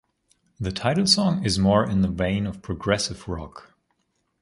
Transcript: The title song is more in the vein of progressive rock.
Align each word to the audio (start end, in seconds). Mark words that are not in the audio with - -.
The 0.59 0.71
title 0.71 1.05
song 1.05 1.45
is 1.45 1.59
more 1.59 1.87
in 1.87 2.01
the 2.01 2.07
vein 2.07 2.47
of 2.47 2.63
progressive 2.63 3.29
rock. 3.29 3.75